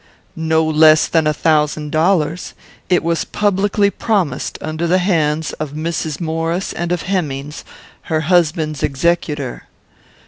[0.35, 2.55] "No less than a thousand dollars.
[2.89, 6.19] It was publicly promised under the hands of Mrs.
[6.19, 7.63] Maurice and of Hemmings,
[8.05, 9.67] her husband's executor."